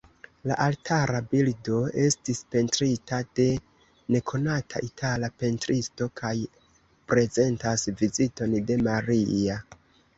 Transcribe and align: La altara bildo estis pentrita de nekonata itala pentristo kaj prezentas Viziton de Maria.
La 0.51 0.55
altara 0.63 1.19
bildo 1.33 1.81
estis 2.05 2.41
pentrita 2.55 3.21
de 3.41 3.47
nekonata 4.17 4.83
itala 4.89 5.33
pentristo 5.45 6.11
kaj 6.25 6.35
prezentas 7.15 7.89
Viziton 8.05 8.61
de 8.73 8.85
Maria. 8.91 9.65